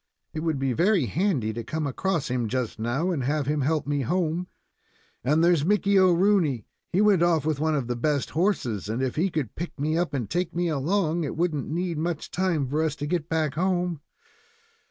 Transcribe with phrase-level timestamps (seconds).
[0.33, 3.85] It would be very handy to come across him just now and have him help
[3.85, 4.47] me home.
[5.23, 6.65] And there's Mickey Rooney.
[6.91, 9.99] He went off on one of the best horses; and if he could pick me
[9.99, 13.53] up and take me along, it wouldn't need much time for us to get back
[13.53, 14.01] home.